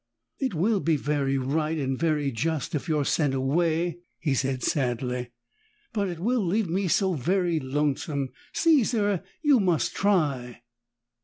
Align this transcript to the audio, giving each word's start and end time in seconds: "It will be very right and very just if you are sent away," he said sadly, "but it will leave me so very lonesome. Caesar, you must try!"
"It 0.39 0.55
will 0.55 0.79
be 0.79 0.95
very 0.95 1.37
right 1.37 1.77
and 1.77 1.95
very 1.95 2.31
just 2.31 2.73
if 2.73 2.89
you 2.89 2.97
are 2.97 3.05
sent 3.05 3.35
away," 3.35 3.99
he 4.17 4.33
said 4.33 4.63
sadly, 4.63 5.29
"but 5.93 6.09
it 6.09 6.17
will 6.17 6.43
leave 6.43 6.67
me 6.67 6.87
so 6.87 7.13
very 7.13 7.59
lonesome. 7.59 8.29
Caesar, 8.51 9.21
you 9.43 9.59
must 9.59 9.95
try!" 9.95 10.63